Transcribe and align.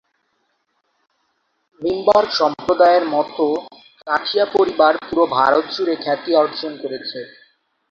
নিম্বার্ক 1.81 2.29
সম্প্রদায়ের 2.33 3.05
মতো, 3.07 3.45
"কাঠিয়া 4.07 4.45
পরিবার" 4.53 4.93
পুরো 5.07 5.23
ভারত 5.37 5.65
জুড়ে 5.75 5.95
খ্যাতি 5.95 6.31
অর্জন 6.35 6.71
করেছে। 6.81 7.19